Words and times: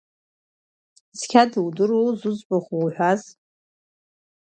Цқьа 1.17 1.43
дудыруоу 1.51 2.09
зыӡбахә 2.19 2.69
уҳәаз? 2.81 3.21